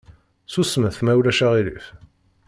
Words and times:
Susmet 0.53 0.97
ma 1.01 1.11
ulac 1.19 1.39
aɣilif! 1.45 1.85